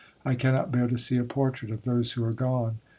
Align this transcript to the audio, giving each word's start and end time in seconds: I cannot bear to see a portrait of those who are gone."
I 0.25 0.33
cannot 0.33 0.71
bear 0.71 0.87
to 0.87 0.97
see 0.97 1.17
a 1.17 1.23
portrait 1.23 1.69
of 1.69 1.83
those 1.83 2.13
who 2.13 2.25
are 2.25 2.33
gone." 2.33 2.79